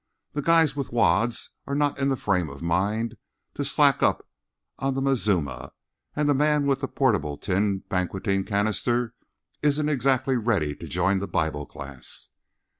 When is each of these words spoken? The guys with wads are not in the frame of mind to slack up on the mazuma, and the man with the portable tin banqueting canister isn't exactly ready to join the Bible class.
The 0.33 0.41
guys 0.41 0.75
with 0.75 0.91
wads 0.91 1.51
are 1.67 1.75
not 1.75 1.99
in 1.99 2.09
the 2.09 2.15
frame 2.15 2.49
of 2.49 2.63
mind 2.63 3.17
to 3.53 3.63
slack 3.63 4.01
up 4.01 4.27
on 4.79 4.95
the 4.95 5.01
mazuma, 5.03 5.73
and 6.15 6.27
the 6.27 6.33
man 6.33 6.65
with 6.65 6.81
the 6.81 6.87
portable 6.87 7.37
tin 7.37 7.83
banqueting 7.87 8.43
canister 8.43 9.13
isn't 9.61 9.89
exactly 9.89 10.37
ready 10.37 10.75
to 10.75 10.87
join 10.87 11.19
the 11.19 11.27
Bible 11.27 11.67
class. 11.67 12.29